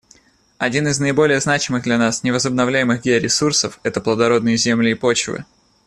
Один 0.57 0.87
из 0.87 0.99
наиболее 0.99 1.39
значимых 1.39 1.83
для 1.83 1.99
нас 1.99 2.23
невозобновляемых 2.23 3.03
георесурсов— 3.03 3.79
это 3.83 4.01
плодородные 4.01 4.57
земли 4.57 4.89
и 4.89 4.93
почвы. 4.95 5.45